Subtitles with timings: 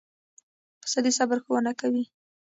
[0.81, 2.03] پسه د صبر ښوونه کوي.